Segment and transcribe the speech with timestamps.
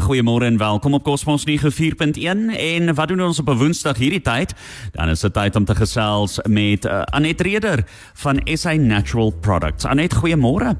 [0.00, 2.16] Goeiemôre en welkom op Cosmos 94.1
[2.56, 4.54] en wat doen ons op 'n Woensdag hierdie tyd?
[4.92, 7.84] Dan is dit tyd om te gesels met uh, Anet Reder
[8.14, 9.84] van SA Natural Products.
[9.84, 10.76] Anet, goeiemôre.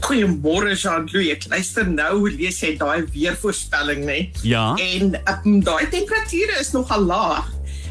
[0.00, 1.30] Goeiemôre Jean-Louis.
[1.30, 4.30] Ek luister nou hoe lees jy daai weervoorspelling, né?
[4.42, 4.76] Ja.
[4.78, 7.50] En um, daai temperature is nogal laag.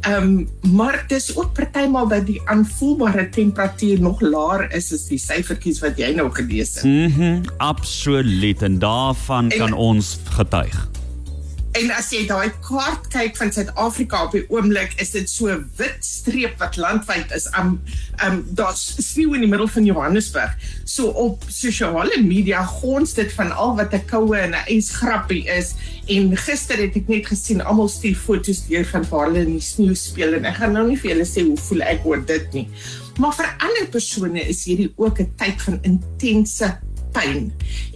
[0.00, 5.18] Ehm um, maar dis ook partymal dat die aanvoelbare temperatuur nog laer is as die
[5.18, 6.84] syfertjies wat jy nou gelees het.
[6.84, 10.88] Mhm, mm absoluut en daarvan en, kan ons getuig.
[11.78, 15.70] En as jy daai kaart kyk van Suid-Afrika op die oomblik, is dit so 'n
[15.78, 17.46] wit streep wat landwyd is.
[17.54, 17.78] Um
[18.26, 20.56] um daar's sneeu in die middel van Johannesburg.
[20.84, 25.74] So op sosiale media gons dit van al wat 'n koue en 'n ysgrappie is.
[26.08, 29.60] En gister het ek net gesien almal stuur foto's deur van waar hulle in die
[29.60, 32.52] sneeu speel en ek gaan nou nie vir julle sê hoe voel ek oor dit
[32.52, 32.68] nie.
[33.18, 36.78] Maar vir ander persone is hierdie ook 'n tyd van intense
[37.12, 37.50] pyn.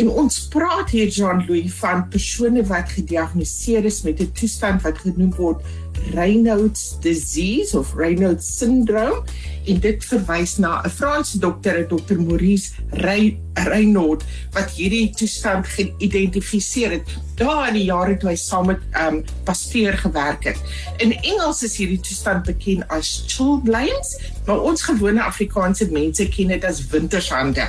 [0.00, 5.34] En ons praat hier Jean-Louis van persone wat gediagnoseer is met 'n toestand wat genoem
[5.36, 5.62] word
[6.14, 9.22] Raynaud's disease of Raynaud's syndrome
[9.66, 12.18] en dit verwys na 'n Franse dokter, Dr.
[12.18, 17.08] Maurice Ray Raynaud wat hierdie toestand geïdentifiseer het
[17.40, 20.58] daar in die jare toe hy saam met um Pasteur gewerk het.
[20.98, 26.64] In Engels is hierdie toestand bekend as chilblains, maar ons gewone Afrikaanse mense ken dit
[26.64, 27.68] as wintershande.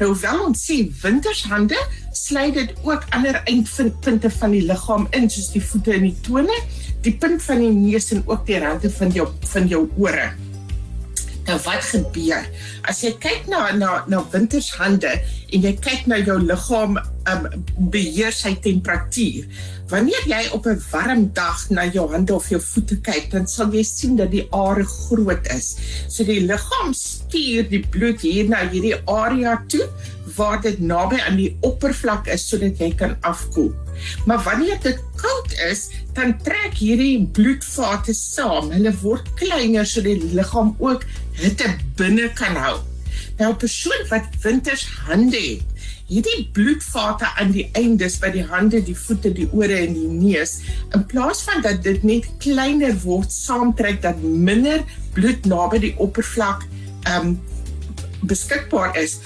[0.00, 1.78] Nou wel ons sê wintershande
[2.14, 6.56] sluit dit ook ander eindpunte van die liggaam in soos die voete en die tone,
[7.04, 10.32] die punt van die neus en ook die rande van jou van jou ore.
[11.44, 12.46] Nou wat gebeur?
[12.88, 15.10] As jy kyk na na na wintershande
[15.52, 16.96] en jy kyk na jou liggaam
[17.30, 17.48] um
[17.92, 19.44] beheer sy temperatuur.
[19.92, 23.68] Wanneer jy op 'n warm dag na jou hande of jou voete kyk, dan sal
[23.72, 25.76] jy sien dat die are groot is.
[26.08, 29.88] So die liggaam stuur die bloed hier na hierdie area toe
[30.36, 33.72] waar dit naby aan die oppervlak is sodat jy kan afkoel.
[34.26, 38.70] Maar wanneer dit koud is, dan trek hierdie bloedvate saam.
[38.74, 41.06] Hulle word kleiner sodat die liggaam ook
[41.38, 42.80] hitte binne kan hou.
[43.38, 45.62] Nou 'n persoon wat winters hande het,
[46.06, 50.58] hierdie bloedvate aan die eindes by die hande, die voete, die ore en die neus,
[50.94, 54.84] in plaas van dat dit net kleiner word, saamtrek dat minder
[55.16, 56.66] bloed naby die oppervlak
[57.16, 57.40] um
[58.28, 59.18] beskikbaar is,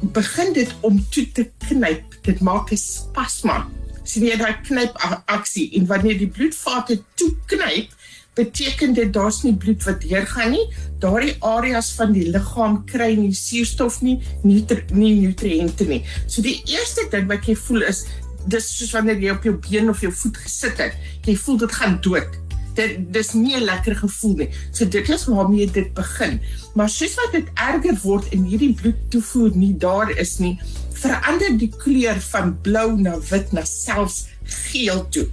[0.00, 2.18] begin dit om toe te knyp.
[2.22, 3.66] Dit maak 'n spasma.
[4.04, 7.92] Sien jy daai knyp aksie en wanneer die bloedvate toe knyp,
[8.34, 10.66] beteken dit daar's nie bloed wat deurgaan nie.
[11.02, 16.04] Daardie areas van die liggaam kry nie suurstof nie, nie nie nutriënte nie.
[16.26, 18.06] So die eerste ding wat jy voel is
[18.48, 20.94] dis soos wanneer jy op jou been of jou voet gesit het.
[21.26, 22.38] Jy voel dit gaan dood.
[22.78, 24.50] Dit dis nie 'n lekker gevoel nie.
[24.70, 26.40] So dit is waarmee dit begin.
[26.74, 30.58] Maar soos wat dit erger word en hierdie bloedtoevoer nie daar is nie,
[30.92, 35.26] verander die kleur van blou na wit na selfs geel toe.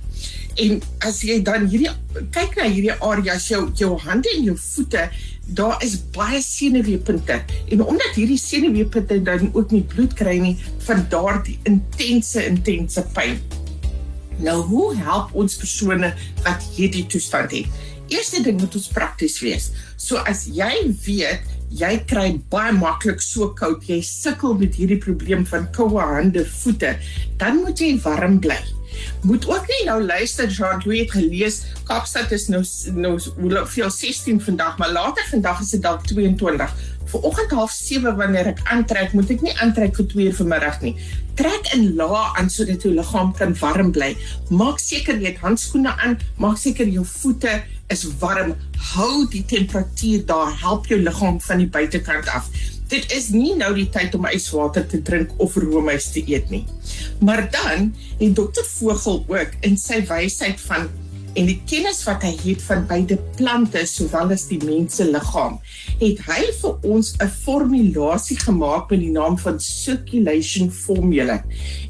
[0.56, 1.92] En as jy dan hierdie
[2.32, 5.10] kyk na hierdie areas jou jou hande en jou voete,
[5.46, 7.42] daar is baie senuweepunte.
[7.70, 10.56] En omdat hierdie senuweepunte dan ook nie bloed kry nie,
[10.88, 13.38] van daardie intense intense pyn.
[14.44, 16.12] Nou hoe help ons persone
[16.44, 17.84] wat hierdie toestand het?
[18.12, 19.72] Eerste ding moet ons prakties wees.
[19.98, 20.72] So as jy
[21.06, 26.46] weet jy kry baie maklik so koud, jy sukkel met hierdie probleem van koue hande,
[26.62, 26.94] voete,
[27.42, 28.62] dan moet jy warm bly
[29.22, 32.64] moet ook nie nou luister Jean-Louis het gelees Kaapstad is nou
[32.96, 36.74] nou veel 16 vandag maar later vandag is dit dalk 22
[37.12, 40.96] Vanoggend half 7 wanneer ek aantrek moet ek nie aantrek vir 2 uur vanmiddag nie.
[41.38, 44.14] Trek in lae aan sodat jou liggaam kan warm bly.
[44.50, 47.60] Maak seker jy het handskoene aan maak seker jou voete
[47.94, 48.56] is warm.
[48.96, 52.50] Hou die temperatuur daar help jou liggaam van die buitekant af.
[52.90, 56.66] Dit is nie nou die tyd om yswater te drink of roomys te eet nie.
[57.22, 60.90] Maar dan het dokter Vogel ook in sy wysheid van
[61.36, 65.58] en die kennis wat hy het van beide plante sowel as die mens se liggaam,
[66.00, 71.44] het hy vir ons 'n formulasie gemaak met die naam van circulation formula.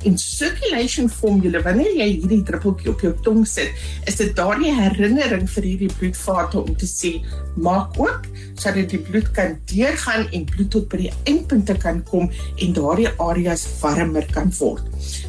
[0.04, 3.72] In circulation formula, wanneer jy hierdie druppeltjie op jou tong sit,
[4.08, 7.22] is dit daardie herinnering vir hierdie bloedvate om te sê,
[7.56, 12.30] maak oop sodat die bloed kan deurgaan en bloed tot by die eindpunte kan kom
[12.58, 14.84] en daardie areas warmer kan word.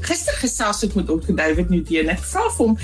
[0.06, 1.34] Gister gesels ek met Dr.
[1.34, 2.08] David Nudien.
[2.12, 2.76] Ek vra vir hom,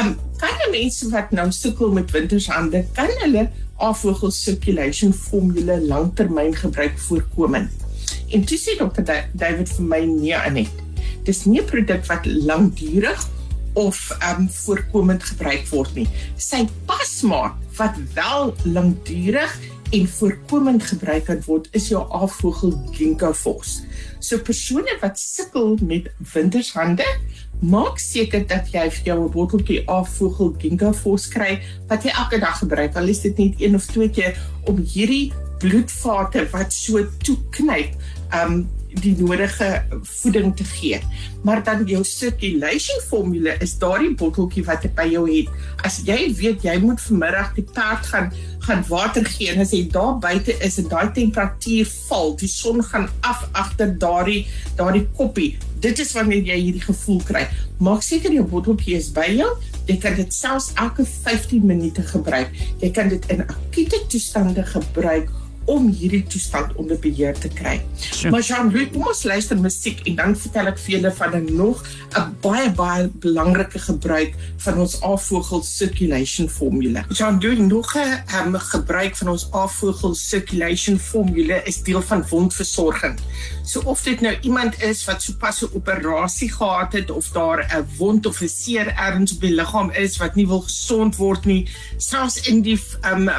[0.00, 3.48] um, kan mense wat nou sukkel met wintershande, kan hulle
[3.80, 7.72] afvogel circulation formule langtermyn gebruik voorkomend?
[8.30, 9.04] En toe sê Dr.
[9.32, 10.72] David vir my nee Anet.
[11.26, 13.28] Dis nie 'n produk wat lankdurig
[13.74, 13.98] of
[14.30, 16.08] um voorkomend gebruik word nie.
[16.36, 19.52] Sy pasmaat wat wel lankdurig
[19.90, 23.82] en voorkomend gebruik kan word is jou afvogel ginkgo fos.
[24.18, 27.06] So persone wat sukkel met wintershande,
[27.60, 32.40] maak seker dat jy vir jou 'n botteltjie afvoegel Ginkgo Fos kry wat jy elke
[32.40, 32.96] dag gebruik.
[32.96, 34.36] Al is dit net een of twee keer
[34.66, 37.94] om hierdie bloedvate wat so toeknyp,
[38.32, 38.68] um
[39.02, 39.68] die nodige
[40.20, 41.00] voeding te gee.
[41.42, 45.50] Maar dan jou circulation formule is daardie botteltjie wat jy by jou het.
[45.86, 49.86] As jy weet jy moet vanmiddag die perd gaan gaan water gee en as jy
[49.88, 54.44] daar buite is en daai temperatuur val, die son gaan af agter daardie
[54.76, 55.54] daardie koppie.
[55.80, 57.46] Dit is wanneer jy hierdie gevoel kry.
[57.80, 59.48] Maak seker jou botteltjie is by jou.
[59.88, 62.52] Jy kan dit selfs elke 15 minute gebruik.
[62.82, 65.30] Jy kan dit in akute toestande gebruik
[65.64, 67.80] om hierdie toestand onder beheer te kry.
[67.96, 68.30] Sure.
[68.30, 71.84] Maar Jean-Louis, kom ons luister musiek en dan vertel ek vir julle van 'n nog
[72.16, 77.04] 'n baie baie belangrike gebruik van ons afvogel circulation formule.
[77.08, 83.18] Jean-Louis, nog 'n um, gebruik van ons afvogel circulation formule is deel van wondversorging.
[83.64, 87.86] So of dit nou iemand is wat sopas 'n operasie gehad het of daar 'n
[87.96, 91.68] wond of 'n seer ergens op die liggaam is wat nie wil gesond word nie,
[91.96, 93.30] selfs in die um,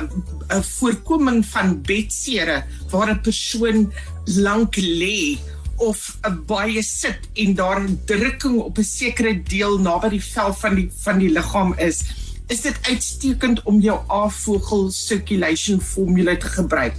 [0.62, 3.92] voorkoming van bed sere waar 'n persoon
[4.26, 5.38] lank lê
[5.82, 10.54] of 'n baie sit en daar 'n drukking op 'n sekere deel naby die vel
[10.54, 12.04] van die van die liggaam is,
[12.48, 16.96] is dit uitstekend om jou afvogel circulation formule te gebruik.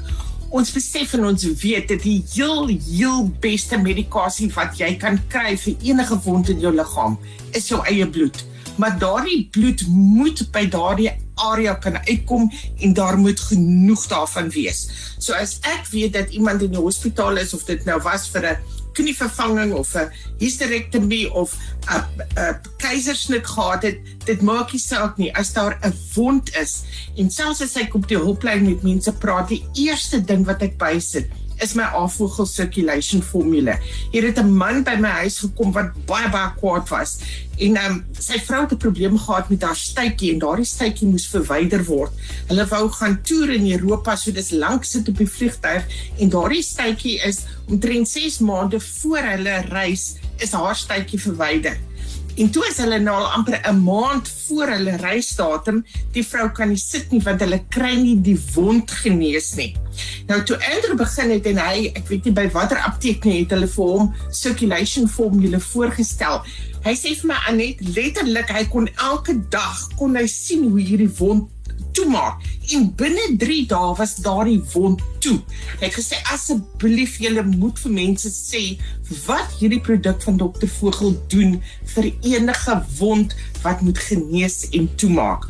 [0.48, 5.56] Ons besef en ons weet dat die heel heel beste medikasie wat jy kan kry
[5.56, 7.18] vir enige wond in jou liggaam
[7.52, 8.44] is jou eie bloed.
[8.76, 14.88] Maar daardie bloed moet by daardie area kan uitkom en daar moet genoeg daarvan wees.
[15.18, 18.46] So as ek weet dat iemand in die hospitaal is of dit nou was vir
[18.52, 18.56] 'n
[18.92, 21.56] knievervanging of 'n hysterektomie of
[21.88, 22.04] 'n
[22.36, 26.82] 'n keisersnit gehad het, dit maak nie saak nie as daar 'n wond is
[27.16, 30.78] en selfs as ek op die hulplyn met mense praat, die eerste ding wat ek
[30.78, 31.26] bysit
[31.62, 33.78] is my afvogel circulation formule.
[34.10, 37.20] Hier het 'n man by my huis gekom wat baie baie kwaad was
[37.58, 41.26] en um, sy vrou het 'n probleem gehad met haar stuitjie en daardie stuitjie moes
[41.26, 42.12] verwyder word.
[42.48, 45.84] Hulle wou gaan toer in Europa, so dis lank sit op die vliegtuig
[46.18, 51.78] en daardie stuitjie is omtrent 6 maande voor hulle reis is haar stuitjie verwyder.
[52.40, 56.68] En toe is hulle nou al amper 'n maand voor hulle reisdatum, die vrou kan
[56.68, 59.76] nie sit nie want hulle kry nie die wond genees nie.
[60.26, 63.50] Nou toe Andrew begin het en hy, ek weet nie by watter apteek nie, het
[63.50, 66.42] hulle vir hom circulation formule voorgestel.
[66.84, 71.12] Hy sê vir my Anet letterlik hy kon elke dag kon hy sien hoe hierdie
[71.18, 71.50] wond
[71.96, 72.42] toemaak
[72.76, 75.38] en binne 3 dae was daardie wond toe.
[75.80, 78.62] Hy het gesê asseblief julle moet vir mense sê
[79.26, 81.58] wat hierdie produk van Dr Vogel doen
[81.94, 85.48] vir enige wond wat moet genees en toemaak.